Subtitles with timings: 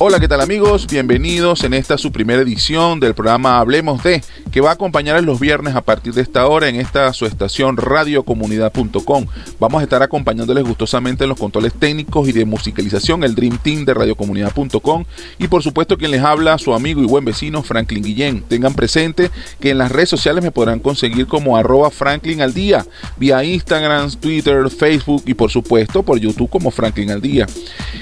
[0.00, 0.88] Hola, ¿qué tal amigos?
[0.88, 5.38] Bienvenidos en esta su primera edición del programa Hablemos de, que va a acompañar los
[5.38, 9.26] viernes a partir de esta hora en esta su estación radiocomunidad.com.
[9.60, 13.84] Vamos a estar acompañándoles gustosamente en los controles técnicos y de musicalización, el Dream Team
[13.84, 15.04] de radiocomunidad.com
[15.38, 18.42] y por supuesto quien les habla, su amigo y buen vecino Franklin Guillén.
[18.48, 19.30] Tengan presente
[19.60, 22.84] que en las redes sociales me podrán conseguir como arroba Franklin al día,
[23.16, 27.46] vía Instagram, Twitter, Facebook y por supuesto por YouTube como Franklin al día.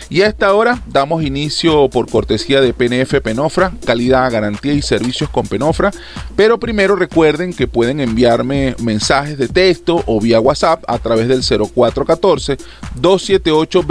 [0.08, 5.30] Y a esta hora damos inicio por cortesía de PNF Penofra, calidad, garantía y servicios
[5.30, 5.90] con Penofra.
[6.36, 11.42] Pero primero recuerden que pueden enviarme mensajes de texto o vía WhatsApp a través del
[11.42, 12.56] 0414
[13.00, 13.82] 278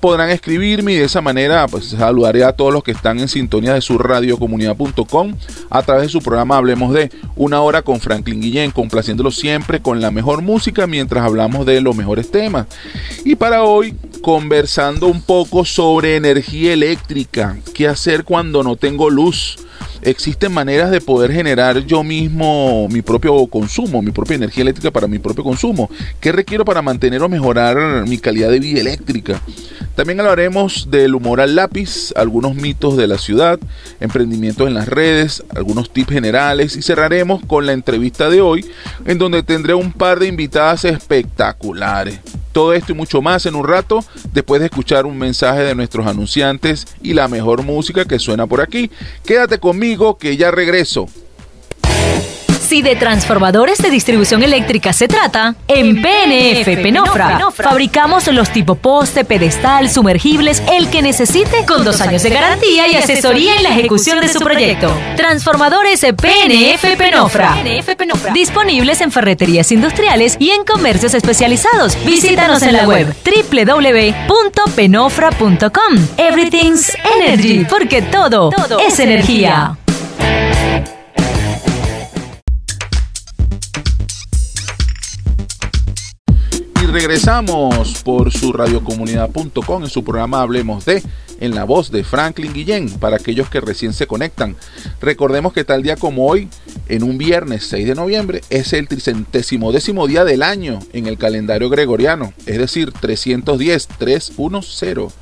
[0.00, 3.28] 2771 podrán escribirme y de esa manera pues saludaré a todos los que están en
[3.28, 5.34] sintonía de su radiocomunidad.com
[5.70, 10.00] a través de su programa Hablemos de una hora con Franklin Guillén, complaciéndolo siempre con
[10.00, 12.66] la mejor música mientras hablamos de los mejores temas.
[13.24, 19.58] Y para hoy conversando un poco sobre energía eléctrica, qué hacer cuando no tengo luz
[20.02, 25.08] existen maneras de poder generar yo mismo mi propio consumo, mi propia energía eléctrica para
[25.08, 25.90] mi propio consumo.
[26.20, 29.40] ¿Qué requiero para mantener o mejorar mi calidad de vida eléctrica?
[29.96, 33.58] También hablaremos del humor al lápiz, algunos mitos de la ciudad,
[33.98, 38.66] emprendimientos en las redes, algunos tips generales y cerraremos con la entrevista de hoy
[39.06, 42.20] en donde tendré un par de invitadas espectaculares.
[42.52, 46.06] Todo esto y mucho más en un rato después de escuchar un mensaje de nuestros
[46.06, 48.90] anunciantes y la mejor música que suena por aquí.
[49.24, 51.08] Quédate conmigo que ya regreso.
[52.66, 59.24] Si de transformadores de distribución eléctrica se trata, en PNF Penofra fabricamos los tipo poste,
[59.24, 64.20] pedestal, sumergibles, el que necesite, con dos años de garantía y asesoría en la ejecución
[64.20, 64.92] de su proyecto.
[65.16, 67.56] Transformadores PNF Penofra.
[68.34, 71.96] Disponibles en ferreterías industriales y en comercios especializados.
[72.04, 76.08] Visítanos en la web www.penofra.com.
[76.16, 78.50] Everything's Energy, porque todo,
[78.84, 79.76] es energía.
[86.96, 91.02] Regresamos por su radiocomunidad.com en su programa Hablemos de,
[91.40, 94.56] en la voz de Franklin Guillén, para aquellos que recién se conectan.
[95.02, 96.48] Recordemos que tal día como hoy,
[96.88, 101.18] en un viernes 6 de noviembre, es el tricentésimo décimo día del año en el
[101.18, 105.12] calendario gregoriano, es decir, 310, 310.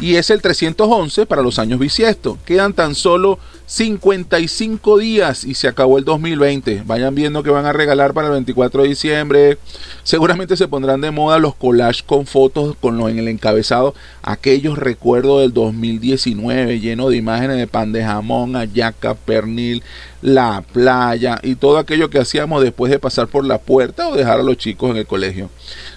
[0.00, 2.38] Y es el 311 para los años bisiestos.
[2.44, 6.82] Quedan tan solo 55 días y se acabó el 2020.
[6.84, 9.58] Vayan viendo que van a regalar para el 24 de diciembre.
[10.02, 13.94] Seguramente se pondrán de moda los collages con fotos con lo en el encabezado.
[14.22, 19.82] Aquellos recuerdos del 2019 lleno de imágenes de pan de jamón, ayaca, pernil,
[20.22, 24.40] la playa y todo aquello que hacíamos después de pasar por la puerta o dejar
[24.40, 25.50] a los chicos en el colegio.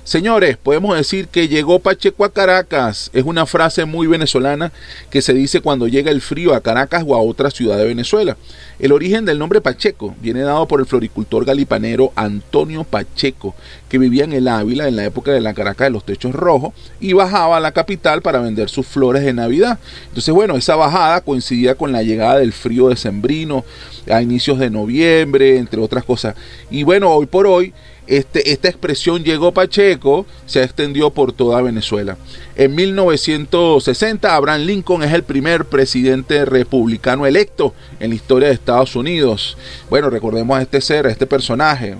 [0.03, 3.09] Señores, podemos decir que llegó Pacheco a Caracas.
[3.13, 4.71] Es una frase muy venezolana
[5.09, 8.35] que se dice cuando llega el frío a Caracas o a otra ciudad de Venezuela.
[8.79, 13.55] El origen del nombre Pacheco viene dado por el floricultor galipanero Antonio Pacheco,
[13.89, 16.73] que vivía en el Ávila en la época de la Caracas de los techos rojos
[16.99, 19.79] y bajaba a la capital para vender sus flores de Navidad.
[20.07, 23.63] Entonces, bueno, esa bajada coincidía con la llegada del frío decembrino
[24.09, 26.35] a inicios de noviembre, entre otras cosas.
[26.69, 27.73] Y bueno, hoy por hoy
[28.07, 32.17] este, esta expresión llegó Pacheco, se extendió por toda Venezuela.
[32.55, 38.95] En 1960, Abraham Lincoln es el primer presidente republicano electo en la historia de Estados
[38.95, 39.57] Unidos.
[39.89, 41.95] Bueno, recordemos a este ser, a este personaje,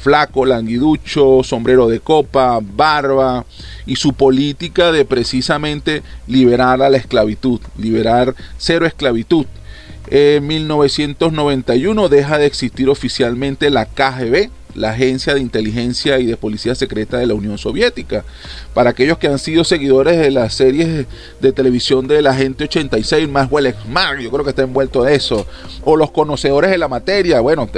[0.00, 3.44] flaco, languiducho, sombrero de copa, barba,
[3.86, 9.46] y su política de precisamente liberar a la esclavitud, liberar cero esclavitud.
[10.08, 16.74] En 1991 deja de existir oficialmente la KGB, la Agencia de Inteligencia y de Policía
[16.74, 18.24] Secreta de la Unión Soviética.
[18.74, 21.06] Para aquellos que han sido seguidores de las series
[21.40, 25.46] de televisión de la Agente 86, más Smart, yo creo que está envuelto en eso,
[25.84, 27.68] o los conocedores de la materia, bueno,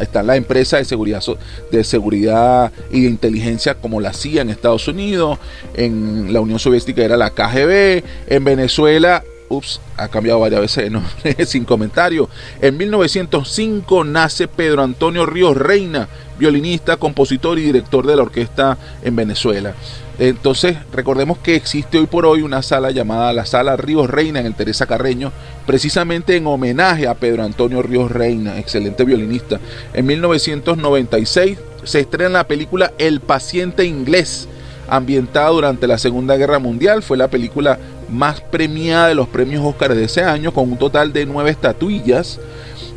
[0.00, 1.22] están la empresa de seguridad,
[1.70, 5.38] de seguridad y de inteligencia como la CIA en Estados Unidos,
[5.74, 10.90] en la Unión Soviética era la KGB, en Venezuela ups, ha cambiado varias veces
[11.22, 12.30] de sin comentario.
[12.62, 16.08] En 1905 nace Pedro Antonio Ríos Reina,
[16.38, 19.74] violinista, compositor y director de la orquesta en Venezuela.
[20.18, 24.46] Entonces, recordemos que existe hoy por hoy una sala llamada la Sala Ríos Reina en
[24.46, 25.32] el Teresa Carreño,
[25.66, 29.60] precisamente en homenaje a Pedro Antonio Ríos Reina, excelente violinista.
[29.94, 34.46] En 1996 se estrena la película El paciente inglés,
[34.90, 37.02] ambientada durante la Segunda Guerra Mundial.
[37.02, 37.78] Fue la película
[38.10, 42.40] más premiada de los premios Óscar de ese año, con un total de nueve estatuillas.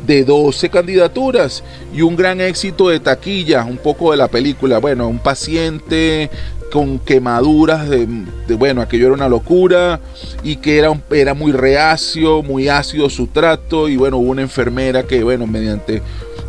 [0.06, 1.64] de 12 candidaturas
[1.94, 4.76] y un gran éxito de taquilla, un poco de la película.
[4.76, 6.28] Bueno, un paciente
[6.70, 8.06] con quemaduras de,
[8.58, 10.00] bueno, aquello era una locura
[10.42, 15.04] y que era, era muy reacio, muy ácido su trato y bueno, hubo una enfermera
[15.04, 16.02] que bueno, mediante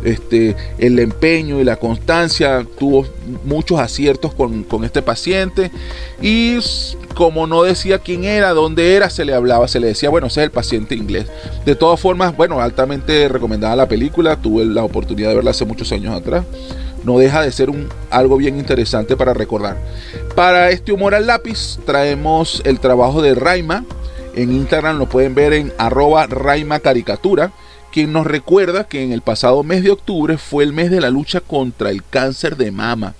[0.04, 3.06] este, el empeño y la constancia tuvo
[3.44, 5.70] muchos aciertos con, este paciente
[6.20, 6.58] y
[7.14, 10.40] como no decía quién era, dónde era, se le hablaba, se le decía, bueno, ese
[10.40, 11.26] es el paciente inglés.
[11.64, 15.90] De todas formas, bueno, altamente recomendada la película, tuve la oportunidad de verla hace muchos
[15.92, 16.44] años atrás
[17.06, 19.76] no deja de ser un, algo bien interesante para recordar.
[20.34, 23.84] Para este humor al lápiz traemos el trabajo de Raima.
[24.34, 26.26] En Instagram lo pueden ver en arroba
[26.82, 27.52] Caricatura,
[27.96, 31.08] quien nos recuerda que en el pasado mes de octubre fue el mes de la
[31.08, 33.14] lucha contra el cáncer de mama.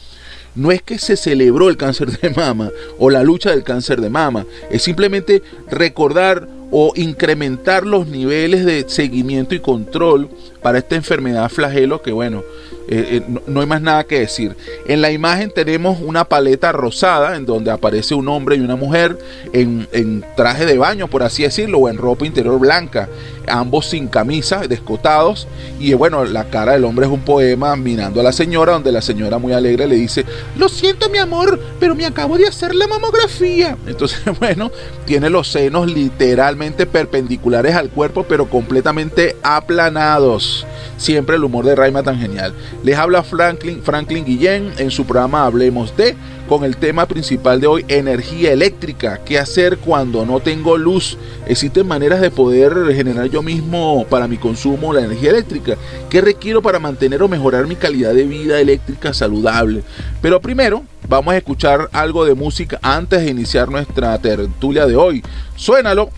[0.54, 4.10] No es que se celebró el cáncer de mama o la lucha del cáncer de
[4.10, 10.28] mama, es simplemente recordar o incrementar los niveles de seguimiento y control
[10.62, 12.42] para esta enfermedad flagelo que bueno,
[12.88, 14.56] eh, eh, no, hay más nada que decir.
[14.86, 19.18] En la imagen tenemos una paleta rosada en donde aparece un hombre y una mujer
[19.52, 23.08] en, en, traje de baño, por así decirlo, o en ropa interior blanca,
[23.48, 25.48] ambos sin camisa, descotados.
[25.80, 29.02] Y bueno, la cara del hombre es un poema mirando a la señora, donde la
[29.02, 30.24] señora muy alegre le dice,
[30.56, 33.76] lo siento mi amor, pero me acabo de hacer la mamografía.
[33.86, 34.70] Entonces, bueno,
[35.06, 40.66] tiene los senos literalmente perpendiculares al cuerpo, pero completamente aplanados.
[40.96, 42.54] Siempre el humor de Raima tan genial.
[42.82, 46.16] Les habla Franklin, Franklin Guillén en su programa Hablemos de,
[46.48, 49.20] con el tema principal de hoy, energía eléctrica.
[49.24, 51.18] ¿Qué hacer cuando no tengo luz?
[51.46, 55.76] ¿Existen maneras de poder generar yo mismo para mi consumo la energía eléctrica?
[56.08, 59.82] ¿Qué requiero para mantener o mejorar mi calidad de vida eléctrica saludable?
[60.22, 65.22] Pero primero, vamos a escuchar algo de música antes de iniciar nuestra tertulia de hoy.
[65.56, 66.10] Suénalo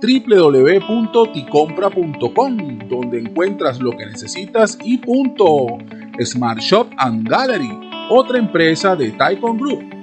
[0.00, 5.78] www.ticompra.com, donde encuentras lo que necesitas y punto.
[6.20, 7.70] Smart Shop and Gallery,
[8.10, 9.98] otra empresa de Taikon Group.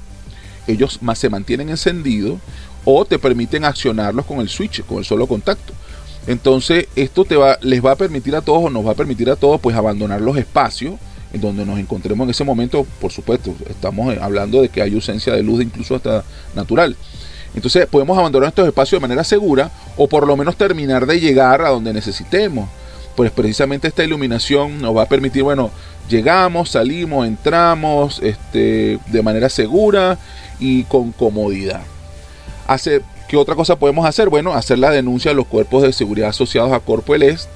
[0.67, 2.39] ellos más se mantienen encendidos
[2.85, 5.73] o te permiten accionarlos con el switch, con el solo contacto.
[6.27, 7.25] Entonces, esto
[7.61, 10.21] les va a permitir a todos o nos va a permitir a todos pues abandonar
[10.21, 10.95] los espacios
[11.33, 15.33] en donde nos encontremos en ese momento, por supuesto, estamos hablando de que hay ausencia
[15.33, 16.23] de luz incluso hasta
[16.55, 16.95] natural.
[17.55, 21.61] Entonces podemos abandonar estos espacios de manera segura o por lo menos terminar de llegar
[21.61, 22.69] a donde necesitemos.
[23.15, 25.71] Pues precisamente esta iluminación nos va a permitir, bueno,
[26.09, 30.17] llegamos, salimos, entramos este, de manera segura
[30.59, 31.81] y con comodidad.
[32.65, 34.29] Hace, ¿Qué otra cosa podemos hacer?
[34.29, 37.49] Bueno, hacer la denuncia a los cuerpos de seguridad asociados a Corpo El Est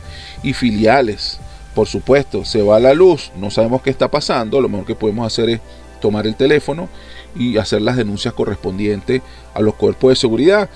[0.44, 1.40] y filiales.
[1.76, 5.28] Por supuesto, se va la luz, no sabemos qué está pasando, lo mejor que podemos
[5.28, 5.62] hacer es
[6.02, 6.90] tomar el teléfono
[7.36, 9.22] y hacer las denuncias correspondientes
[9.54, 10.70] a los cuerpos de seguridad.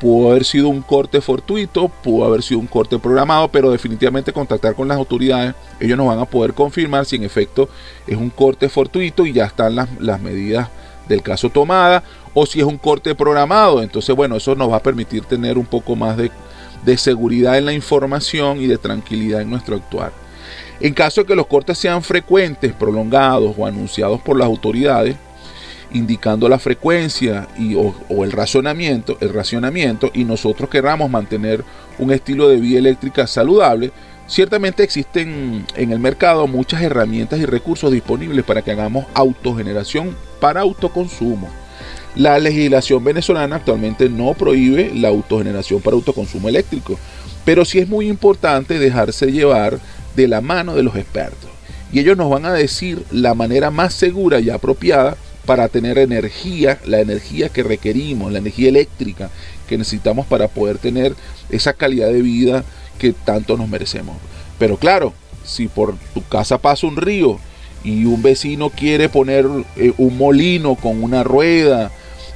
[0.00, 4.74] Pudo haber sido un corte fortuito, pudo haber sido un corte programado, pero definitivamente contactar
[4.74, 7.70] con las autoridades, ellos nos van a poder confirmar si en efecto
[8.06, 10.68] es un corte fortuito y ya están las, las medidas
[11.08, 12.02] del caso tomada
[12.38, 13.82] o si es un corte programado.
[13.82, 16.30] Entonces, bueno, eso nos va a permitir tener un poco más de,
[16.98, 20.12] seguridad en la información y de tranquilidad en nuestro actuar.
[20.78, 25.16] En caso de que los cortes sean frecuentes, prolongados o anunciados por las autoridades,
[25.92, 31.64] indicando la frecuencia y, o, el razonamiento, el racionamiento, y nosotros queramos mantener
[31.98, 33.92] un estilo de vida eléctrica saludable,
[34.26, 40.60] ciertamente existen en el mercado muchas herramientas y recursos disponibles para que hagamos autogeneración para
[40.60, 41.48] autoconsumo.
[42.16, 46.98] La legislación venezolana actualmente no prohíbe la autogeneración para autoconsumo eléctrico,
[47.44, 49.78] Pero sí es muy importante dejarse llevar
[50.16, 51.48] de la mano de los expertos.
[51.92, 56.80] Y ellos nos van a decir la manera más segura y apropiada para tener energía,
[56.84, 59.30] la energía que requerimos, la energía eléctrica
[59.68, 61.14] que necesitamos para poder tener
[61.50, 62.64] esa calidad de vida
[62.98, 64.16] que tanto nos merecemos.
[64.58, 65.12] Pero claro,
[65.44, 67.38] si por tu casa pasa un río
[67.84, 69.46] y un vecino quiere poner
[69.76, 71.92] eh, un molino con una rueda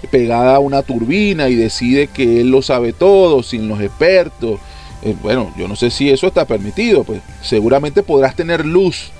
[0.09, 4.61] pegada a una turbina y decide que él lo sabe todo sin los expertos,
[5.03, 9.11] eh, bueno, yo no sé si eso está permitido, pues seguramente podrás tener luz,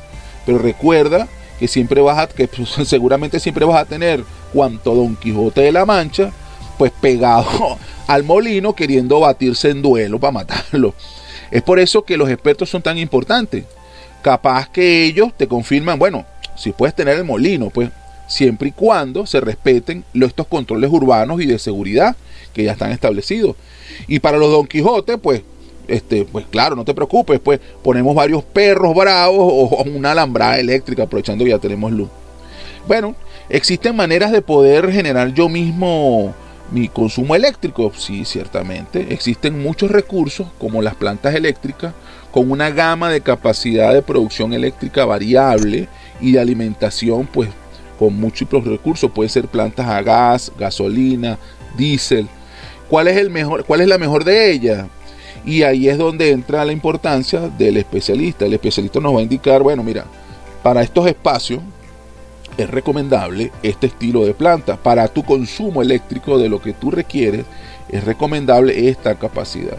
[0.45, 2.49] pero recuerda que siempre vas a, que
[2.85, 6.33] seguramente siempre vas a tener cuanto Don Quijote de la Mancha,
[6.79, 10.95] pues pegado al molino queriendo batirse en duelo para matarlo.
[11.51, 13.65] Es por eso que los expertos son tan importantes.
[14.23, 16.25] Capaz que ellos te confirman, bueno,
[16.57, 17.91] si puedes tener el molino, pues
[18.31, 22.17] siempre y cuando se respeten estos controles urbanos y de seguridad
[22.55, 23.57] que ya están establecidos.
[24.07, 25.43] Y para los Don Quijote, pues
[25.89, 31.03] este, pues claro, no te preocupes, pues ponemos varios perros bravos o una alambrada eléctrica,
[31.03, 32.09] aprovechando que ya tenemos luz.
[32.87, 33.17] Bueno,
[33.49, 36.33] existen maneras de poder generar yo mismo
[36.71, 37.93] mi consumo eléctrico.
[37.97, 39.13] Sí, ciertamente.
[39.13, 41.93] Existen muchos recursos, como las plantas eléctricas,
[42.31, 45.89] con una gama de capacidad de producción eléctrica variable
[46.21, 47.49] y de alimentación, pues
[48.01, 49.11] con múltiples recursos.
[49.11, 51.39] Puede ser plantas a gas, gasolina,
[51.77, 52.27] diésel.
[52.89, 54.87] ¿Cuál es, el mejor, ¿Cuál es la mejor de ellas?
[55.45, 58.47] Y ahí es donde entra la importancia del especialista.
[58.47, 60.07] El especialista nos va a indicar, bueno, mira,
[60.63, 61.61] para estos espacios
[62.57, 64.79] es recomendable este estilo de planta.
[64.79, 67.45] Para tu consumo eléctrico de lo que tú requieres,
[67.91, 69.77] es recomendable esta capacidad.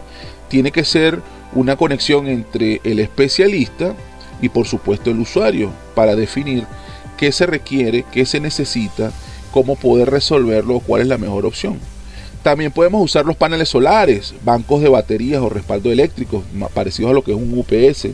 [0.48, 1.20] Tiene que ser
[1.54, 3.94] una conexión entre el especialista
[4.40, 6.66] y por supuesto el usuario para definir
[7.22, 9.12] qué se requiere, qué se necesita,
[9.52, 11.78] cómo poder resolverlo, cuál es la mejor opción.
[12.42, 16.42] También podemos usar los paneles solares, bancos de baterías o respaldo eléctricos,
[16.74, 18.08] parecidos a lo que es un UPS,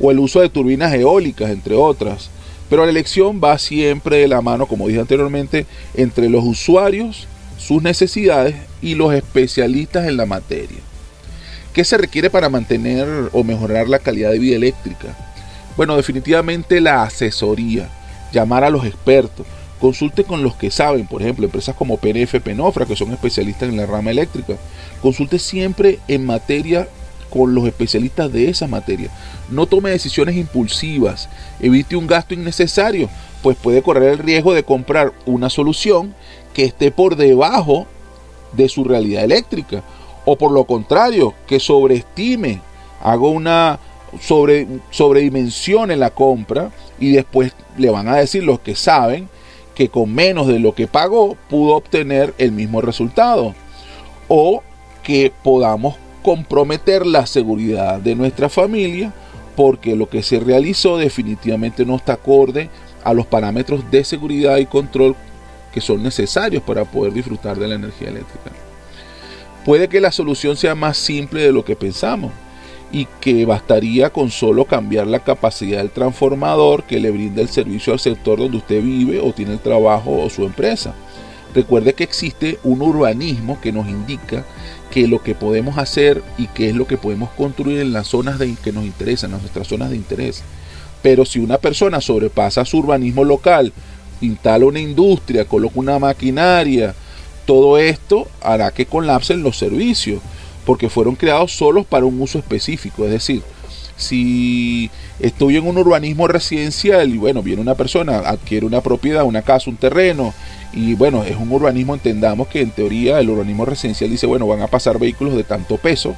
[0.00, 2.28] o el uso de turbinas eólicas, entre otras.
[2.68, 5.64] Pero la elección va siempre de la mano, como dije anteriormente,
[5.94, 7.28] entre los usuarios,
[7.58, 10.80] sus necesidades y los especialistas en la materia.
[11.72, 15.16] ¿Qué se requiere para mantener o mejorar la calidad de vida eléctrica?
[15.76, 17.88] Bueno, definitivamente la asesoría,
[18.32, 19.46] llamar a los expertos,
[19.80, 23.76] Consulte con los que saben, por ejemplo, empresas como PNF, Penofra, que son especialistas en
[23.76, 24.56] la rama eléctrica.
[25.02, 26.88] Consulte siempre en materia
[27.28, 29.10] con los especialistas de esa materia.
[29.50, 31.28] No tome decisiones impulsivas,
[31.60, 33.10] evite un gasto innecesario,
[33.42, 36.14] pues puede correr el riesgo de comprar una solución
[36.54, 37.86] que esté por debajo
[38.52, 39.82] de su realidad eléctrica.
[40.24, 42.62] O por lo contrario, que sobreestime,
[43.02, 43.78] haga una
[44.20, 49.28] sobre, sobredimensione la compra y después le van a decir los que saben
[49.74, 53.54] que con menos de lo que pagó pudo obtener el mismo resultado.
[54.28, 54.62] O
[55.02, 59.12] que podamos comprometer la seguridad de nuestra familia
[59.54, 62.68] porque lo que se realizó definitivamente no está acorde
[63.04, 65.14] a los parámetros de seguridad y control
[65.72, 68.50] que son necesarios para poder disfrutar de la energía eléctrica.
[69.64, 72.32] Puede que la solución sea más simple de lo que pensamos
[72.92, 77.92] y que bastaría con solo cambiar la capacidad del transformador que le brinda el servicio
[77.92, 80.94] al sector donde usted vive o tiene el trabajo o su empresa.
[81.54, 84.44] Recuerde que existe un urbanismo que nos indica
[84.90, 88.38] que lo que podemos hacer y qué es lo que podemos construir en las zonas
[88.38, 90.42] de, que nos interesan, en nuestras zonas de interés.
[91.02, 93.72] Pero si una persona sobrepasa su urbanismo local,
[94.20, 96.94] instala una industria, coloca una maquinaria,
[97.46, 100.20] todo esto hará que colapsen los servicios
[100.66, 103.04] porque fueron creados solos para un uso específico.
[103.04, 103.42] Es decir,
[103.96, 109.42] si estoy en un urbanismo residencial y bueno, viene una persona, adquiere una propiedad, una
[109.42, 110.34] casa, un terreno,
[110.72, 114.60] y bueno, es un urbanismo, entendamos que en teoría el urbanismo residencial dice, bueno, van
[114.60, 116.14] a pasar vehículos de tanto peso,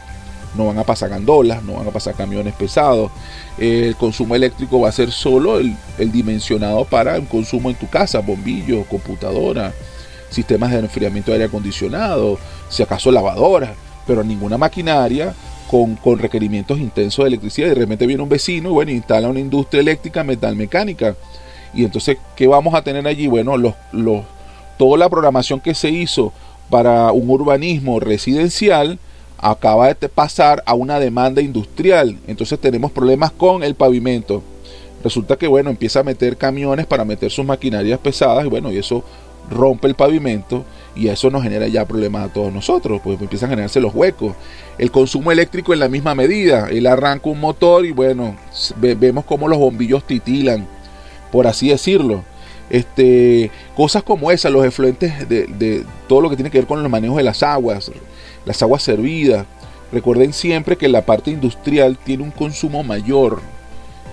[0.57, 3.13] no van a pasar gandolas, no van a pasar camiones pesados,
[3.59, 7.89] el consumo eléctrico va a ser solo el, el dimensionado para el consumo en tu
[7.89, 9.73] casa, bombillos, computadora,
[10.31, 12.39] sistemas de enfriamiento de aire acondicionado,
[12.71, 13.71] si acaso lavadoras
[14.09, 15.35] pero ninguna maquinaria
[15.71, 17.69] con, con, requerimientos intensos de electricidad.
[17.69, 21.15] De repente viene un vecino y bueno, instala una industria eléctrica metalmecánica.
[21.75, 23.27] Y entonces, ¿qué vamos a tener allí?
[23.27, 24.25] Bueno, los, los,
[24.79, 26.33] toda la programación que se hizo
[26.71, 28.99] para un urbanismo residencial
[29.37, 32.17] acaba de pasar a una demanda industrial.
[32.27, 34.43] Entonces tenemos problemas con el pavimento.
[35.05, 38.79] Resulta que bueno, empieza a meter camiones para meter sus maquinarias pesadas y bueno, y
[38.79, 39.05] eso
[39.51, 40.65] rompe el pavimento
[40.99, 44.35] y eso nos genera ya problemas a todos nosotros, pues empiezan a generarse los huecos.
[44.77, 48.37] El consumo eléctrico en la misma medida, él arranca un motor y bueno,
[48.77, 50.67] vemos como los bombillos titilan,
[51.31, 52.25] por así decirlo.
[52.69, 56.83] Este, cosas como esas, los efluentes de, de todo lo que tiene que ver con
[56.83, 57.91] los manejos de las aguas,
[58.45, 59.47] las aguas servidas,
[59.91, 63.41] Recuerden siempre que la parte industrial tiene un consumo mayor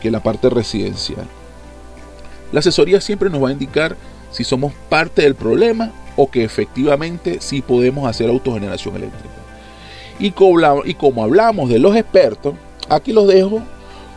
[0.01, 1.27] que la parte residencial.
[2.51, 3.98] La asesoría siempre nos va a indicar
[4.36, 9.34] si somos parte del problema o que efectivamente sí podemos hacer autogeneración eléctrica.
[10.20, 12.54] Y como, y como hablamos de los expertos,
[12.89, 13.62] aquí los dejo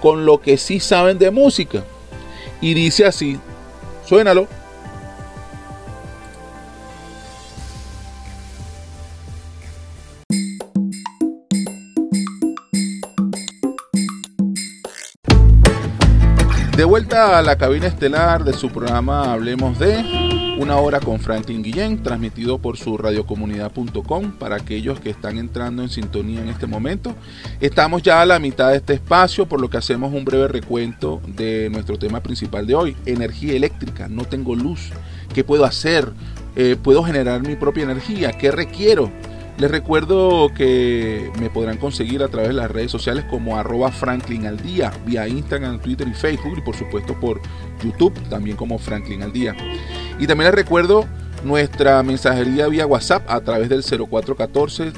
[0.02, 1.84] con lo que sí saben de música.
[2.60, 3.38] Y dice así,
[4.06, 4.48] suénalo.
[16.78, 21.60] De vuelta a la cabina estelar de su programa Hablemos de una hora con Franklin
[21.60, 27.16] Guillén, transmitido por su radiocomunidad.com para aquellos que están entrando en sintonía en este momento.
[27.60, 31.20] Estamos ya a la mitad de este espacio, por lo que hacemos un breve recuento
[31.26, 34.06] de nuestro tema principal de hoy, energía eléctrica.
[34.06, 34.92] No tengo luz.
[35.34, 36.12] ¿Qué puedo hacer?
[36.54, 38.30] Eh, ¿Puedo generar mi propia energía?
[38.30, 39.10] ¿Qué requiero?
[39.58, 44.46] Les recuerdo que me podrán conseguir a través de las redes sociales como arroba Franklin
[44.46, 47.40] al día, vía Instagram, Twitter y Facebook y por supuesto por
[47.82, 49.56] YouTube, también como Franklin al día.
[50.20, 51.06] Y también les recuerdo
[51.42, 54.92] nuestra mensajería vía WhatsApp a través del 0414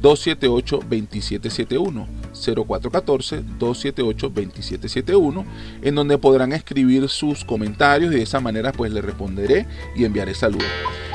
[0.00, 5.44] 278 2771 0414 278 2771
[5.80, 10.34] en donde podrán escribir sus comentarios y de esa manera pues les responderé y enviaré
[10.34, 10.66] saludos.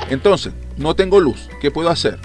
[0.10, 2.18] Entonces, no tengo luz, ¿qué puedo hacer?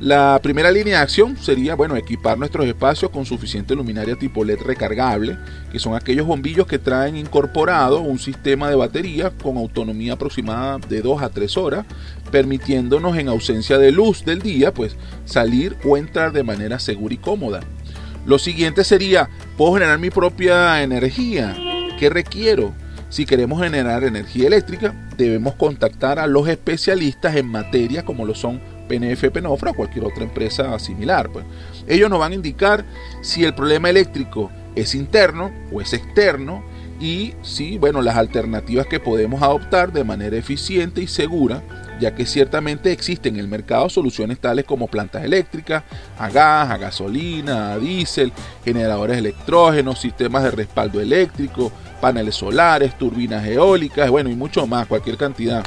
[0.00, 4.58] La primera línea de acción sería, bueno, equipar nuestros espacios con suficiente luminaria tipo LED
[4.60, 5.38] recargable,
[5.70, 11.00] que son aquellos bombillos que traen incorporado un sistema de batería con autonomía aproximada de
[11.00, 11.86] 2 a 3 horas,
[12.32, 17.18] permitiéndonos en ausencia de luz del día, pues salir o entrar de manera segura y
[17.18, 17.60] cómoda.
[18.26, 21.56] Lo siguiente sería, ¿puedo generar mi propia energía?
[21.98, 22.74] ¿Qué requiero?
[23.10, 28.60] Si queremos generar energía eléctrica, debemos contactar a los especialistas en materia como lo son
[28.88, 31.30] PNF, Penofra o cualquier otra empresa similar.
[31.30, 31.44] Pues.
[31.86, 32.84] Ellos nos van a indicar
[33.22, 36.64] si el problema eléctrico es interno o es externo
[37.00, 41.62] y si, bueno, las alternativas que podemos adoptar de manera eficiente y segura,
[42.00, 45.82] ya que ciertamente existen en el mercado soluciones tales como plantas eléctricas,
[46.18, 48.32] a gas, a gasolina, a diésel,
[48.64, 55.16] generadores electrógenos, sistemas de respaldo eléctrico, paneles solares, turbinas eólicas, bueno, y mucho más, cualquier
[55.16, 55.64] cantidad.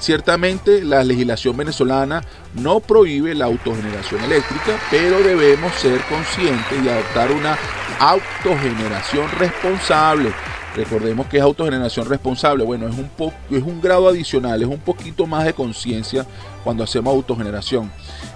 [0.00, 7.30] Ciertamente la legislación venezolana no prohíbe la autogeneración eléctrica, pero debemos ser conscientes y adoptar
[7.30, 7.58] una
[8.00, 10.32] autogeneración responsable.
[10.74, 12.64] Recordemos que es autogeneración responsable.
[12.64, 13.10] Bueno, es un,
[13.50, 16.24] es un grado adicional, es un poquito más de conciencia
[16.64, 17.92] cuando hacemos autogeneración.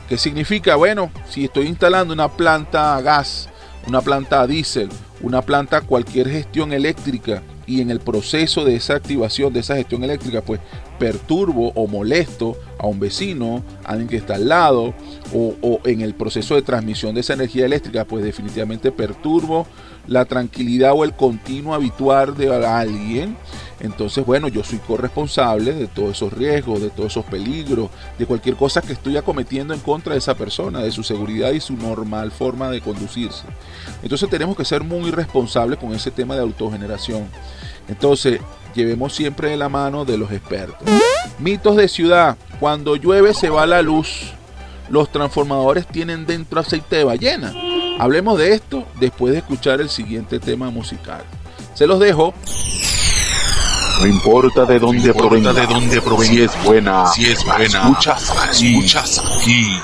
[0.07, 0.77] ¿Qué significa?
[0.77, 3.49] Bueno, si estoy instalando una planta a gas,
[3.87, 4.91] una planta a diésel,
[5.23, 10.05] una planta cualquier gestión eléctrica y en el proceso de esa activación de esa gestión
[10.05, 10.61] eléctrica, pues
[10.99, 14.95] perturbo o molesto a un vecino, a alguien que está al lado,
[15.33, 19.67] o, en el proceso de transmisión de esa energía eléctrica, pues definitivamente perturbo
[20.07, 23.37] la tranquilidad o el continuo habitual de alguien.
[23.81, 28.57] Entonces, bueno, yo soy corresponsable de todos esos riesgos, de todos esos peligros, de cualquier
[28.57, 32.31] cosa que estoy acometiendo en contra de esa persona, de su seguridad y su normal
[32.31, 33.45] forma de conducirse.
[34.03, 37.27] Entonces tenemos que ser muy responsables con ese tema de autogeneración.
[37.89, 38.41] Entonces,
[38.75, 40.89] llevemos siempre de la mano de los expertos.
[41.39, 42.37] Mitos de ciudad.
[42.61, 44.33] Cuando llueve se va la luz.
[44.89, 47.55] Los transformadores tienen dentro aceite de ballena.
[47.99, 51.23] Hablemos de esto después de escuchar el siguiente tema musical.
[51.75, 52.35] Se los dejo.
[54.01, 58.33] No importa de dónde provenga, de dónde provenga, si es buena, si es buena, escuchas,
[58.51, 59.81] escuchas aquí.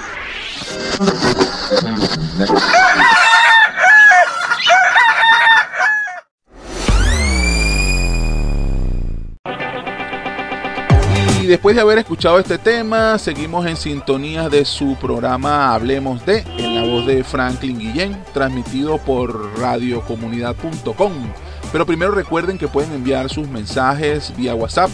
[11.51, 16.77] Después de haber escuchado este tema, seguimos en sintonía de su programa Hablemos de, en
[16.77, 21.13] la voz de Franklin Guillén, transmitido por radiocomunidad.com.
[21.73, 24.91] Pero primero recuerden que pueden enviar sus mensajes vía WhatsApp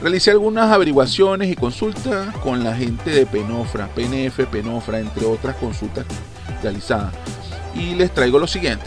[0.00, 6.06] Realicé algunas averiguaciones y consultas con la gente de Penofra, PNF, Penofra, entre otras consultas
[6.62, 7.14] realizadas.
[7.74, 8.86] Y les traigo lo siguiente.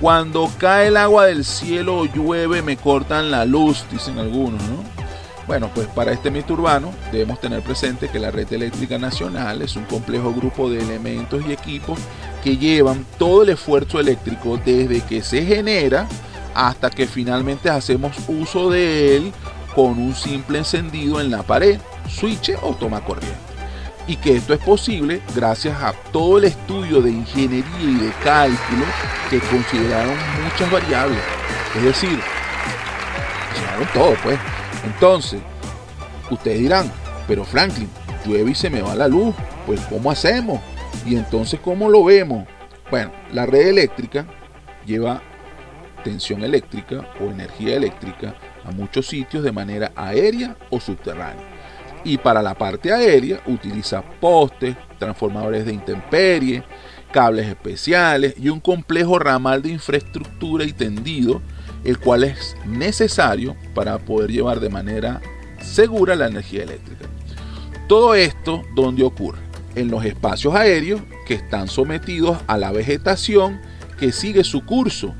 [0.00, 4.94] Cuando cae el agua del cielo o llueve me cortan la luz, dicen algunos, ¿no?
[5.46, 9.76] Bueno, pues para este mito urbano debemos tener presente que la red eléctrica nacional es
[9.76, 11.98] un complejo grupo de elementos y equipos
[12.44, 16.06] que llevan todo el esfuerzo eléctrico desde que se genera
[16.54, 19.32] hasta que finalmente hacemos uso de él
[19.74, 23.38] con un simple encendido en la pared, switch o toma corriente.
[24.06, 28.84] Y que esto es posible gracias a todo el estudio de ingeniería y de cálculo
[29.30, 31.18] que consideraron muchas variables.
[31.76, 32.20] Es decir,
[33.48, 34.38] consideraron todo, pues.
[34.84, 35.40] Entonces,
[36.30, 36.92] ustedes dirán,
[37.26, 37.88] pero Franklin,
[38.26, 40.60] llueve y se me va la luz, pues ¿cómo hacemos?
[41.06, 42.46] Y entonces, ¿cómo lo vemos?
[42.90, 44.26] Bueno, la red eléctrica
[44.86, 45.22] lleva
[46.02, 51.44] tensión eléctrica o energía eléctrica a muchos sitios de manera aérea o subterránea.
[52.04, 56.62] Y para la parte aérea utiliza postes, transformadores de intemperie,
[57.10, 61.40] cables especiales y un complejo ramal de infraestructura y tendido,
[61.84, 65.20] el cual es necesario para poder llevar de manera
[65.60, 67.06] segura la energía eléctrica.
[67.88, 69.43] Todo esto, ¿dónde ocurre?
[69.74, 73.60] En los espacios aéreos que están sometidos a la vegetación
[73.98, 75.14] que sigue su curso,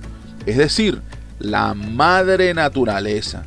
[0.47, 1.01] es decir,
[1.39, 3.45] la madre naturaleza,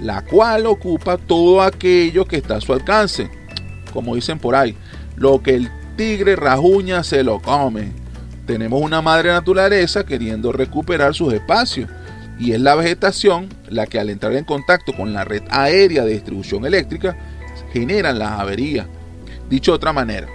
[0.00, 3.30] la cual ocupa todo aquello que está a su alcance.
[3.92, 4.76] Como dicen por ahí,
[5.16, 7.92] lo que el tigre rajuña se lo come.
[8.46, 11.88] Tenemos una madre naturaleza queriendo recuperar sus espacios
[12.38, 16.14] y es la vegetación la que al entrar en contacto con la red aérea de
[16.14, 17.16] distribución eléctrica
[17.72, 18.86] generan las averías.
[19.48, 20.26] Dicho de otra manera,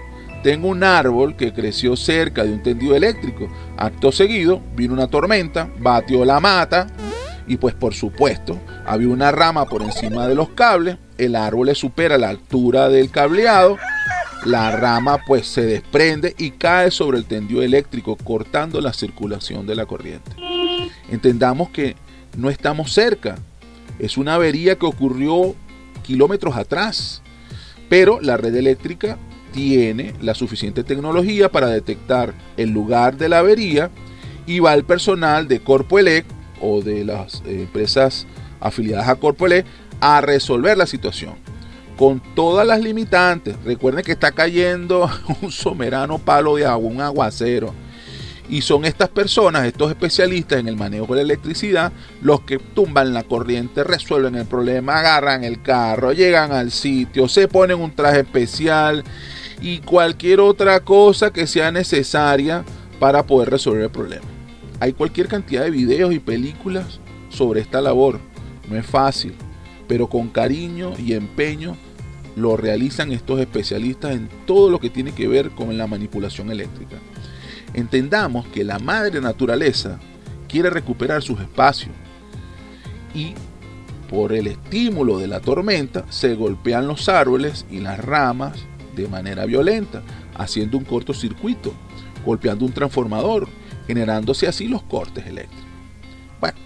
[0.46, 3.48] tengo un árbol que creció cerca de un tendido eléctrico.
[3.76, 6.86] Acto seguido, vino una tormenta, batió la mata
[7.48, 8.56] y pues por supuesto,
[8.86, 13.10] había una rama por encima de los cables, el árbol le supera la altura del
[13.10, 13.76] cableado,
[14.44, 19.74] la rama pues se desprende y cae sobre el tendido eléctrico cortando la circulación de
[19.74, 20.30] la corriente.
[21.10, 21.96] Entendamos que
[22.36, 23.34] no estamos cerca,
[23.98, 25.56] es una avería que ocurrió
[26.04, 27.20] kilómetros atrás,
[27.88, 29.18] pero la red eléctrica
[29.56, 33.90] tiene la suficiente tecnología para detectar el lugar de la avería
[34.46, 36.26] y va el personal de Corpoelec
[36.60, 38.26] o de las empresas
[38.60, 39.64] afiliadas a Corpoelec
[40.00, 41.36] a resolver la situación
[41.96, 43.56] con todas las limitantes.
[43.64, 47.72] Recuerden que está cayendo un somerano palo de agua, un aguacero.
[48.50, 53.14] Y son estas personas, estos especialistas en el manejo de la electricidad, los que tumban
[53.14, 58.20] la corriente, resuelven el problema, agarran el carro, llegan al sitio, se ponen un traje
[58.20, 59.02] especial
[59.60, 62.64] y cualquier otra cosa que sea necesaria
[62.98, 64.24] para poder resolver el problema.
[64.80, 68.20] Hay cualquier cantidad de videos y películas sobre esta labor.
[68.68, 69.34] No es fácil,
[69.88, 71.76] pero con cariño y empeño
[72.36, 76.96] lo realizan estos especialistas en todo lo que tiene que ver con la manipulación eléctrica.
[77.72, 79.98] Entendamos que la madre naturaleza
[80.48, 81.94] quiere recuperar sus espacios
[83.14, 83.32] y
[84.10, 88.54] por el estímulo de la tormenta se golpean los árboles y las ramas
[88.96, 90.02] de manera violenta,
[90.34, 91.72] haciendo un cortocircuito,
[92.24, 93.48] golpeando un transformador,
[93.86, 95.66] generándose así los cortes eléctricos.
[96.40, 96.58] Bueno,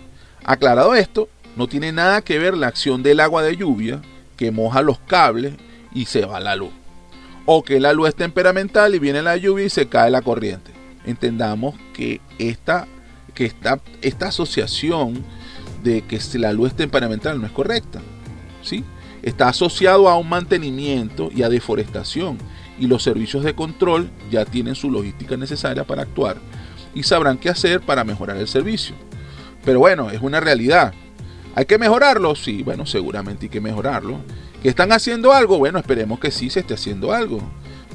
[0.44, 4.00] aclarado esto, no tiene nada que ver la acción del agua de lluvia
[4.36, 5.54] que moja los cables
[5.92, 6.70] y se va la luz.
[7.44, 10.70] O que la luz es temperamental y viene la lluvia y se cae la corriente.
[11.04, 12.86] Entendamos que esta,
[13.34, 13.52] que
[14.02, 15.24] esta, asociación
[15.82, 18.00] de que la luz es temperamental no es correcta.
[18.62, 18.84] ¿sí?
[19.22, 22.38] Está asociado a un mantenimiento y a deforestación
[22.78, 26.38] y los servicios de control ya tienen su logística necesaria para actuar
[26.94, 28.94] y sabrán qué hacer para mejorar el servicio.
[29.64, 30.94] Pero bueno, es una realidad.
[31.54, 32.34] ¿Hay que mejorarlo?
[32.34, 34.18] Sí, bueno, seguramente hay que mejorarlo.
[34.62, 35.58] ¿Que están haciendo algo?
[35.58, 37.42] Bueno, esperemos que sí se esté haciendo algo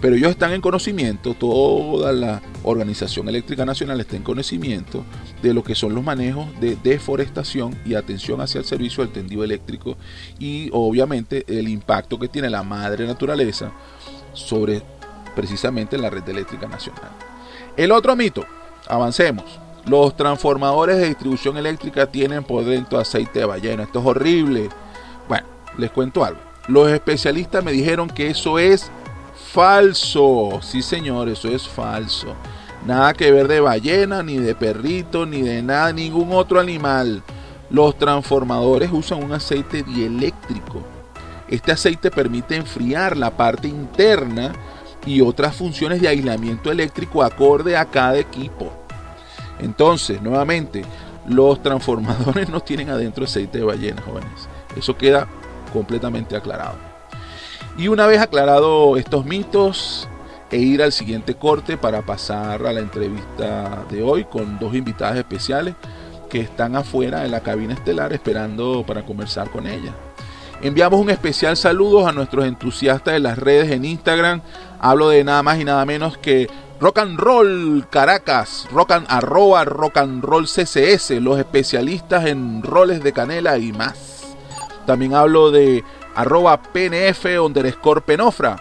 [0.02, 5.04] pero ellos están en conocimiento, toda la Organización Eléctrica Nacional está en conocimiento
[5.42, 9.44] de lo que son los manejos de deforestación y atención hacia el servicio del tendido
[9.44, 9.98] eléctrico
[10.38, 13.72] y obviamente el impacto que tiene la madre naturaleza
[14.34, 14.84] sobre
[15.36, 17.12] precisamente la red eléctrica nacional.
[17.78, 18.46] El otro mito,
[18.88, 19.60] avancemos.
[19.86, 23.84] Los transformadores de distribución eléctrica tienen por dentro aceite de ballena.
[23.84, 24.70] Esto es horrible.
[25.28, 25.46] Bueno,
[25.78, 26.40] les cuento algo.
[26.68, 28.90] Los especialistas me dijeron que eso es
[29.56, 30.60] falso.
[30.62, 32.36] Sí, señor, eso es falso.
[32.86, 37.24] Nada que ver de ballena, ni de perrito, ni de nada, ningún otro animal.
[37.70, 40.84] Los transformadores usan un aceite dieléctrico.
[41.48, 44.52] Este aceite permite enfriar la parte interna
[45.06, 48.74] y otras funciones de aislamiento eléctrico acorde a cada equipo.
[49.60, 50.84] Entonces, nuevamente,
[51.28, 54.50] los transformadores no tienen adentro aceite de ballena, jóvenes.
[54.76, 55.30] Eso queda
[55.72, 56.95] completamente aclarado.
[57.78, 60.08] Y una vez aclarado estos mitos,
[60.52, 65.18] e ir al siguiente corte para pasar a la entrevista de hoy con dos invitadas
[65.18, 65.76] especiales
[66.30, 69.94] que están afuera de la cabina estelar esperando para conversar con ella.
[70.62, 74.42] Enviamos un especial saludo a nuestros entusiastas de las redes en Instagram.
[74.80, 76.48] Hablo de nada más y nada menos que
[76.80, 83.04] Rock and Roll Caracas, rock and, arroba rock and roll CCS, los especialistas en roles
[83.04, 84.36] de canela y más.
[84.86, 85.84] También hablo de
[86.16, 88.56] arroba PNF underscore penofra,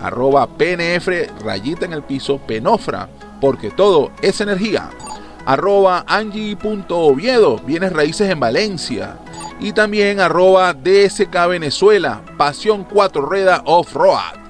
[0.00, 1.08] arroba PNF
[1.42, 3.08] rayita en el piso penofra,
[3.40, 4.90] porque todo es energía.
[5.44, 9.16] Arroba Angie.oviedo, bienes raíces en Valencia.
[9.58, 14.40] Y también arroba DSK Venezuela, Pasión 4 Rueda Off-Road.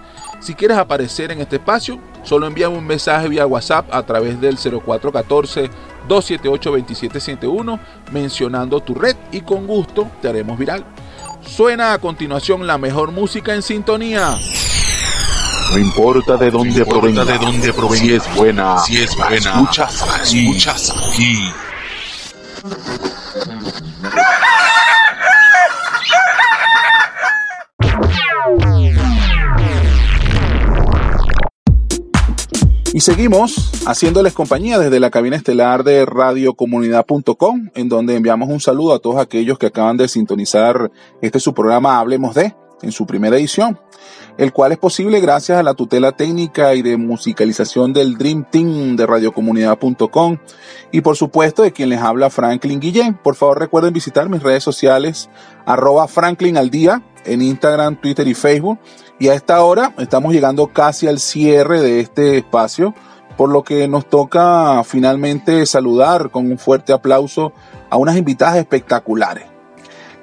[0.40, 4.58] Si quieres aparecer en este espacio, solo envíame un mensaje vía WhatsApp a través del
[4.58, 5.70] 0414
[6.08, 7.78] 278 2771
[8.10, 10.84] mencionando tu red y con gusto te haremos viral.
[11.46, 14.38] Suena a continuación la mejor música en sintonía.
[15.70, 20.02] No importa de dónde provenga, de dónde provenga, si es buena, si es buena, escuchas
[20.02, 21.52] aquí, escuchas aquí.
[32.94, 38.92] Y seguimos haciéndoles compañía desde la cabina estelar de radiocomunidad.com, en donde enviamos un saludo
[38.92, 40.90] a todos aquellos que acaban de sintonizar
[41.22, 43.80] este su programa Hablemos de, en su primera edición,
[44.36, 48.94] el cual es posible gracias a la tutela técnica y de musicalización del Dream Team
[48.96, 50.36] de radiocomunidad.com
[50.90, 53.14] y por supuesto de quien les habla Franklin Guillén.
[53.14, 55.30] Por favor recuerden visitar mis redes sociales
[55.64, 58.78] arroba Franklin al día en Instagram, Twitter y Facebook
[59.18, 62.92] y a esta hora estamos llegando casi al cierre de este espacio,
[63.36, 67.52] por lo que nos toca finalmente saludar con un fuerte aplauso
[67.88, 69.44] a unas invitadas espectaculares,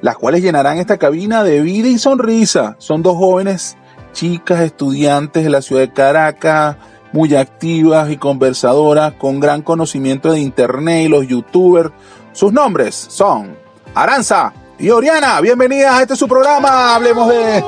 [0.01, 2.75] las cuales llenarán esta cabina de vida y sonrisa.
[2.77, 3.77] Son dos jóvenes
[4.11, 6.75] chicas estudiantes de la ciudad de Caracas,
[7.13, 11.91] muy activas y conversadoras, con gran conocimiento de internet y los youtubers.
[12.33, 13.55] Sus nombres son
[13.95, 16.95] Aranza, y Oriana, bienvenidas a este su programa.
[16.95, 17.63] Hablemos de.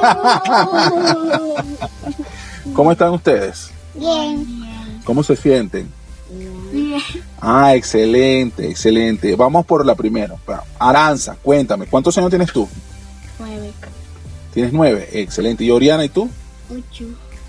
[2.73, 3.69] ¿Cómo están ustedes?
[3.93, 5.01] Bien.
[5.03, 5.91] ¿Cómo se sienten?
[6.71, 7.01] Bien.
[7.41, 9.35] Ah, excelente, excelente.
[9.35, 10.35] Vamos por la primera.
[10.79, 12.67] Aranza, cuéntame, ¿cuántos años tienes tú?
[13.39, 13.73] Nueve.
[14.53, 15.65] Tienes nueve, excelente.
[15.65, 16.29] ¿Y Oriana y tú?
[16.69, 17.05] Ocho.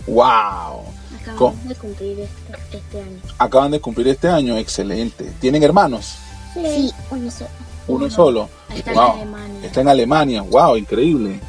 [0.09, 0.83] ¡Wow!
[1.23, 3.21] Acabamos de cumplir este, este, año.
[3.39, 5.33] Acaban de cumplir este año, excelente.
[5.41, 6.17] ¿Tienen hermanos?
[6.55, 7.62] Sí, uno solo.
[7.89, 8.49] Uno solo.
[8.75, 9.03] Está Wow.
[9.05, 9.61] en Alemania.
[9.67, 10.43] Está en Alemania.
[10.43, 11.41] Wow, increíble.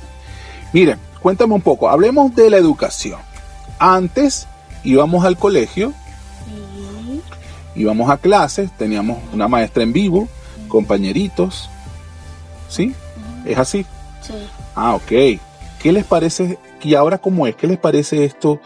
[0.74, 1.90] Miren, cuéntame un poco.
[1.90, 3.20] Hablemos de la educación.
[3.80, 4.48] Antes
[4.84, 5.94] íbamos al colegio,
[6.46, 7.22] Sí.
[7.76, 10.28] íbamos a clases, teníamos una maestra en vivo,
[10.68, 11.70] compañeritos.
[12.70, 12.94] ¿Sí?
[13.46, 13.86] ¿Es así?
[14.22, 14.34] Sí.
[14.76, 15.40] Ah, ok.
[15.80, 16.58] ¿Qué les parece?
[16.82, 17.56] ¿Y ahora cómo es?
[17.56, 18.60] ¿Qué les parece esto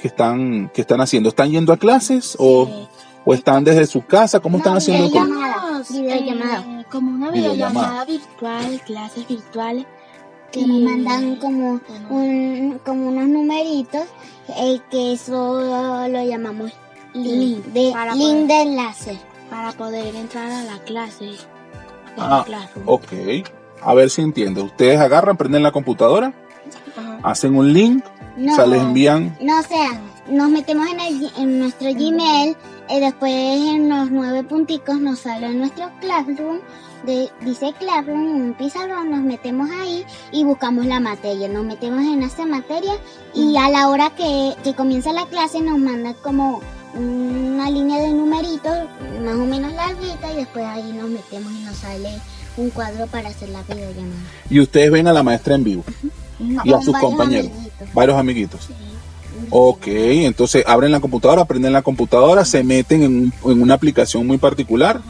[0.00, 1.28] que están, que están haciendo?
[1.28, 2.88] ¿Están yendo a clases o, Sí.
[3.24, 4.40] o están desde su casa?
[4.40, 5.04] ¿Cómo están haciendo?
[5.06, 5.82] el co- Videollamada.
[5.90, 6.80] Videollamada.
[6.80, 8.04] eh, como una Videollamada.
[8.04, 9.86] videollamada virtual, clases virtuales.
[10.52, 14.02] Que Y- nos mandan como, un, como unos numeritos
[14.58, 16.70] eh, que eso lo llamamos
[17.14, 19.18] link, de, para link poder- de enlace.
[19.48, 21.30] para poder entrar a la clase.
[22.18, 22.44] Ah,
[22.84, 23.04] ok.
[23.82, 24.64] A ver si entiendo.
[24.64, 26.34] Ustedes agarran, prenden la computadora,
[26.96, 27.18] Ajá.
[27.22, 28.04] hacen un link,
[28.36, 29.36] No, o sea, les envían.
[29.40, 32.56] no, o sea, nos metemos en, el, en nuestro Gmail
[32.92, 36.58] y después en los nueve punticos nos sale nuestro Classroom,
[37.06, 42.22] de, dice Classroom, un pizarrón, nos metemos ahí y buscamos la materia, nos metemos en
[42.22, 42.92] esa materia
[43.34, 46.60] y a la hora que, que comienza la clase nos manda como
[46.94, 48.76] una línea de numeritos
[49.24, 52.10] más o menos larguita y después ahí nos metemos y nos sale
[52.58, 54.20] un cuadro para hacer la videollamada.
[54.50, 55.84] Y ustedes ven a la maestra en vivo
[56.38, 57.94] y a sus compañeros, amiguitos.
[57.94, 58.68] varios amiguitos.
[59.54, 63.12] Ok, entonces abren la computadora, prenden la computadora, se meten en,
[63.44, 65.02] un- en una aplicación muy particular,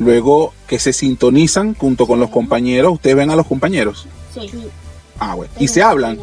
[0.00, 4.08] luego que se sintonizan junto con los compañeros, ustedes ven a los compañeros.
[4.34, 4.50] Sí.
[5.20, 5.52] Ah, bueno.
[5.60, 6.18] Y se hablan,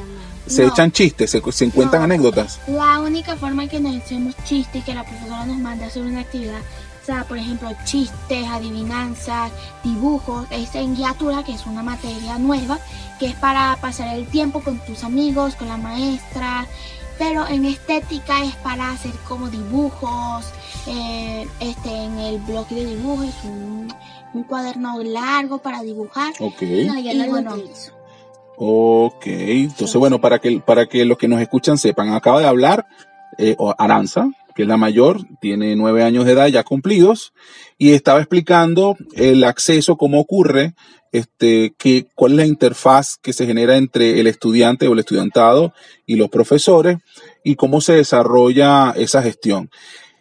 [0.45, 0.73] se No.
[0.73, 2.05] echan chistes, se, se encuentran No.
[2.05, 2.59] anécdotas.
[2.67, 5.87] La única forma en que nos hacemos chistes y que la profesora nos manda a
[5.87, 6.59] hacer una actividad,
[7.01, 9.51] o sea, por ejemplo, chistes, adivinanzas,
[9.85, 12.77] dibujos, es en guiatura, que es una materia nueva,
[13.19, 16.67] que es para pasar el tiempo con tus amigos, con la maestra,
[17.17, 20.45] pero en estética es para hacer como dibujos,
[20.87, 23.93] eh, este, en el bloque de dibujos es un,
[24.33, 26.33] un cuaderno largo para dibujar.
[26.39, 26.61] Ok.
[26.61, 27.55] No, yo bueno.
[28.55, 32.85] Ok, entonces bueno, para que, para que los que nos escuchan sepan, acaba de hablar
[33.37, 37.33] eh, Aranza, que es la mayor, tiene nueve años de edad ya cumplidos,
[37.79, 40.75] y estaba explicando el acceso, cómo ocurre,
[41.13, 45.73] este, que, cuál es la interfaz que se genera entre el estudiante o el estudiantado
[46.05, 46.97] y los profesores,
[47.43, 49.69] y cómo se desarrolla esa gestión.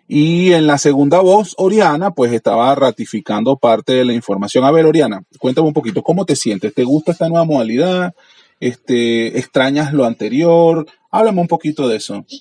[0.06, 4.64] Y en la segunda voz, Oriana, pues estaba ratificando parte de la información.
[4.64, 6.74] A ver, Oriana, cuéntame un poquito, ¿cómo te sientes?
[6.74, 8.14] ¿Te gusta esta nueva modalidad?
[8.60, 10.86] Este, ¿Extrañas lo anterior?
[11.10, 12.24] Háblame un poquito de eso.
[12.28, 12.40] Sí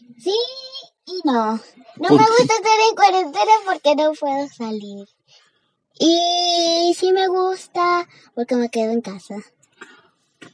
[1.06, 1.60] y no.
[1.98, 5.08] No ¿Por me gusta estar en cuarentena porque no puedo salir.
[6.04, 9.36] Y sí me gusta porque me quedo en casa.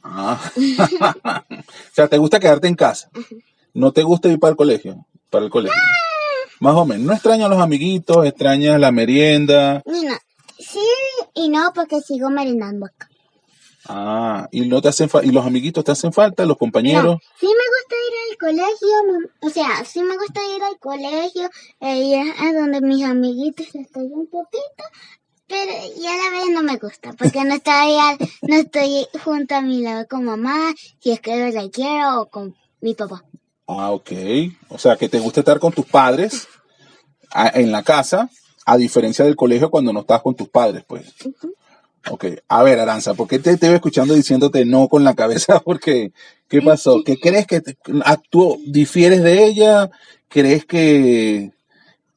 [0.02, 0.38] Ah.
[1.48, 3.08] o sea, ¿te gusta quedarte en casa?
[3.72, 5.06] ¿No te gusta ir para el colegio?
[5.30, 5.80] Para el colegio.
[6.60, 7.06] Más o menos.
[7.06, 8.26] ¿No extrañas a los amiguitos?
[8.26, 9.82] ¿Extrañas la merienda?
[9.86, 10.16] No.
[10.58, 10.80] Sí
[11.34, 13.08] y no porque sigo merendando acá.
[13.90, 17.16] Ah, ¿y no te hacen fa- y los amiguitos te hacen falta, los No, compañeros?
[17.40, 21.48] sí me gusta ir al colegio, o sea, sí me gusta ir al colegio,
[21.80, 24.84] e ir a donde mis amiguitos estoy un poquito,
[25.48, 27.96] pero y a la vez no me gusta, porque no estoy,
[28.42, 32.26] no estoy junto a mi lado con mamá, si es que no la quiero, o
[32.26, 33.24] con mi papá.
[33.66, 34.10] Ah, ok.
[34.68, 36.46] O sea, que te gusta estar con tus padres
[37.30, 38.30] a- en la casa,
[38.64, 41.06] a diferencia del colegio cuando no estás con tus padres, pues.
[42.10, 42.24] Ok.
[42.48, 45.60] A ver, Aranza, ¿por qué te te veo escuchando diciéndote no con la cabeza?
[45.64, 46.12] Porque,
[46.48, 47.02] ¿qué pasó?
[47.04, 49.90] ¿Qué crees que te- actúo, difieres de ella?
[50.28, 51.52] ¿Crees que,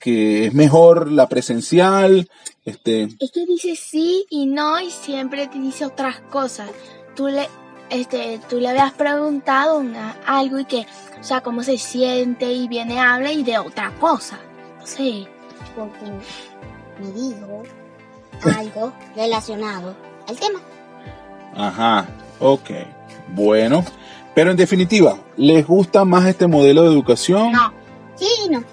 [0.01, 2.27] que es mejor la presencial?
[2.65, 6.69] Este, Es que dice sí y no y siempre te dice otras cosas.
[7.15, 7.47] Tú le,
[7.89, 10.85] este, tú le habías preguntado una- algo y que,
[11.19, 14.39] o sea, cómo se siente y viene, habla y de otra cosa.
[14.83, 15.27] Sí.
[15.75, 15.99] Porque
[16.99, 17.63] me dijo
[18.57, 19.95] algo relacionado
[20.27, 20.59] al tema.
[21.55, 22.07] Ajá,
[22.39, 22.69] ok.
[23.29, 23.85] Bueno,
[24.35, 27.51] pero en definitiva, ¿les gusta más este modelo de educación?
[27.51, 27.73] No.
[28.15, 28.63] Sí y no,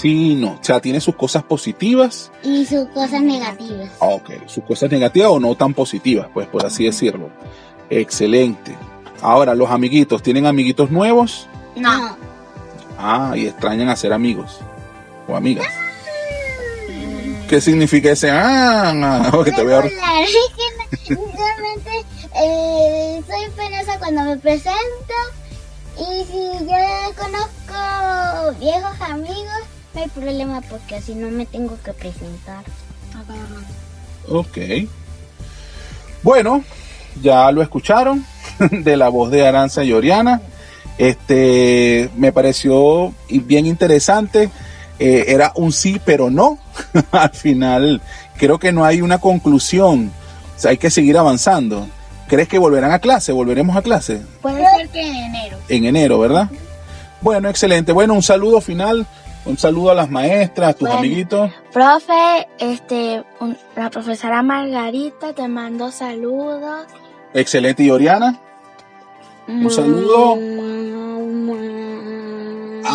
[0.00, 0.52] Sí, no.
[0.52, 3.90] O sea, tiene sus cosas positivas, y sus cosas negativas.
[4.00, 7.28] ah, ok, sus cosas negativas o no tan positivas, pues por así decirlo.
[7.90, 8.74] Excelente.
[9.20, 11.46] Ahora, los amiguitos, ¿tienen amiguitos nuevos?
[11.76, 12.16] No.
[12.98, 14.60] Ah, y extrañan hacer amigos
[15.28, 15.66] o amigas.
[17.48, 18.30] ¿Qué significa ese?
[18.30, 19.82] Ah, porque te veo.
[19.82, 20.30] Regular, es
[21.06, 25.14] que no- realmente eh, soy penosa cuando me presento
[25.98, 29.60] y si yo conozco viejos amigos
[29.94, 32.64] no hay problema porque así no me tengo que presentar.
[34.28, 34.58] Ok.
[36.22, 36.64] Bueno,
[37.20, 38.24] ya lo escucharon
[38.70, 40.40] de la voz de Aranza y Oriana.
[40.98, 44.50] Este me pareció bien interesante.
[44.98, 46.58] Eh, era un sí, pero no.
[47.10, 48.00] Al final,
[48.36, 50.12] creo que no hay una conclusión.
[50.56, 51.88] O sea, hay que seguir avanzando.
[52.28, 53.32] ¿Crees que volverán a clase?
[53.32, 54.22] ¿Volveremos a clase?
[54.40, 55.58] Puede ser que en enero.
[55.68, 56.48] En enero, ¿verdad?
[57.20, 57.92] Bueno, excelente.
[57.92, 59.06] Bueno, un saludo final.
[59.44, 60.98] Un saludo a las maestras, a tus Bueno.
[60.98, 61.50] amiguitos.
[61.72, 66.86] Profe, este, un- la profesora Margarita te mando saludos.
[67.34, 67.82] Excelente.
[67.82, 68.38] ¿Y Oriana?
[69.48, 70.36] Un saludo.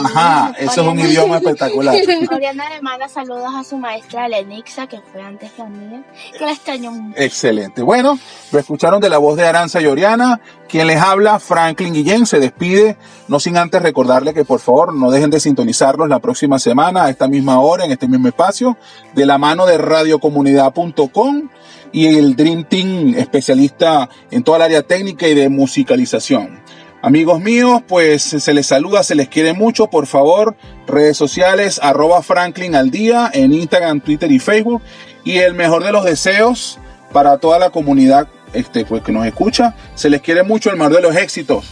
[0.05, 1.95] Ajá, eso es un idioma espectacular.
[2.31, 6.03] Oriana le manda saludos a su maestra Lenixa, que fue antes que a mí,
[6.37, 7.19] que la extraño mucho.
[7.19, 7.81] Excelente.
[7.81, 8.19] Bueno,
[8.51, 10.39] lo escucharon de la voz de Aranza y Oriana.
[10.67, 12.97] Quien les habla, Franklin Guillén, se despide.
[13.27, 17.09] No sin antes recordarle que por favor no dejen de sintonizarlos la próxima semana a
[17.09, 18.77] esta misma hora, en este mismo espacio,
[19.13, 21.49] de la mano de radiocomunidad.com
[21.91, 26.66] y el Dream Team especialista en toda el área técnica y de musicalización.
[27.01, 30.55] Amigos míos, pues se les saluda, se les quiere mucho, por favor,
[30.87, 34.81] redes sociales, arroba Franklin al día, en Instagram, Twitter y Facebook,
[35.23, 36.79] y el mejor de los deseos
[37.13, 40.95] para toda la comunidad este, pues, que nos escucha, se les quiere mucho, el mejor
[40.95, 41.71] de los éxitos.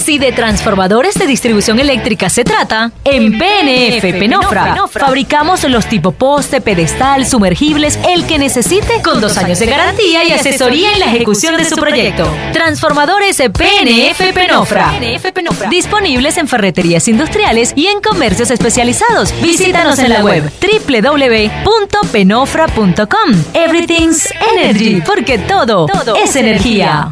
[0.07, 6.61] Si de transformadores de distribución eléctrica se trata, en PNF Penofra fabricamos los tipo poste,
[6.61, 11.57] pedestal, sumergibles, el que necesite, con dos años de garantía y asesoría en la ejecución
[11.57, 12.25] de su proyecto.
[12.53, 14.93] Transformadores PNF Penofra.
[15.69, 19.33] Disponibles en ferreterías industriales y en comercios especializados.
[19.41, 20.49] Visítanos en la web
[20.87, 23.43] www.penofra.com.
[23.53, 25.85] Everything's Energy, porque todo,
[26.15, 27.11] es energía.